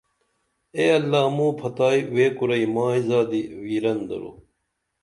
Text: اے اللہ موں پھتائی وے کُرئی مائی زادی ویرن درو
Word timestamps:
اے 0.77 0.85
اللہ 0.97 1.23
موں 1.35 1.51
پھتائی 1.59 1.99
وے 2.13 2.25
کُرئی 2.37 2.65
مائی 2.75 2.99
زادی 3.07 3.41
ویرن 3.63 3.99
درو 4.07 4.31